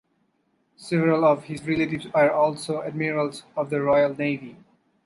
Several 0.77 1.23
of 1.23 1.43
his 1.43 1.63
relatives 1.67 2.07
were 2.11 2.31
also 2.31 2.81
admirals 2.81 3.43
of 3.55 3.69
the 3.69 3.81
Royal 3.83 4.15
Navy. 4.15 4.57